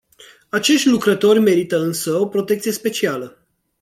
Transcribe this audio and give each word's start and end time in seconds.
Acești 0.49 0.87
lucrători 0.89 1.39
merită 1.39 1.79
însă 1.79 2.13
o 2.15 2.27
protecție 2.27 2.71
specială. 2.71 3.45